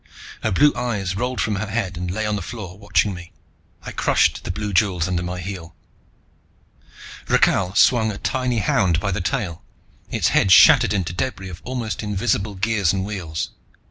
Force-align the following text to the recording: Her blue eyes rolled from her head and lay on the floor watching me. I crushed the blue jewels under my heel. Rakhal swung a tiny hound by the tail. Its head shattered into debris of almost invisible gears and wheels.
Her 0.41 0.49
blue 0.49 0.73
eyes 0.75 1.15
rolled 1.15 1.39
from 1.39 1.57
her 1.57 1.67
head 1.67 1.95
and 1.95 2.09
lay 2.09 2.25
on 2.25 2.35
the 2.35 2.41
floor 2.41 2.75
watching 2.75 3.13
me. 3.13 3.31
I 3.83 3.91
crushed 3.91 4.43
the 4.43 4.49
blue 4.49 4.73
jewels 4.73 5.07
under 5.07 5.21
my 5.21 5.39
heel. 5.39 5.75
Rakhal 7.27 7.75
swung 7.75 8.11
a 8.11 8.17
tiny 8.17 8.57
hound 8.57 8.99
by 8.99 9.11
the 9.11 9.21
tail. 9.21 9.61
Its 10.09 10.29
head 10.29 10.51
shattered 10.51 10.91
into 10.95 11.13
debris 11.13 11.49
of 11.49 11.61
almost 11.63 12.01
invisible 12.01 12.55
gears 12.55 12.91
and 12.91 13.05
wheels. 13.05 13.51